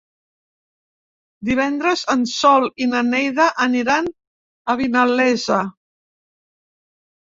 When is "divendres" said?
1.49-2.01